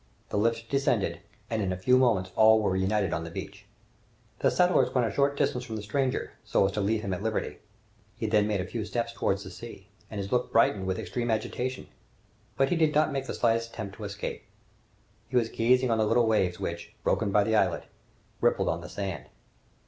[0.29, 3.65] The lift descended, and in a few moments all were united on the beach.
[4.39, 7.21] The settlers went a short distance from the stranger, so as to leave him at
[7.21, 7.59] liberty.
[8.17, 11.29] He then made a few steps toward the sea, and his look brightened with extreme
[11.29, 11.87] animation,
[12.57, 14.43] but he did not make the slightest attempt to escape.
[15.29, 17.83] He was gazing at the little waves which, broken by the islet,
[18.41, 19.25] rippled on the sand.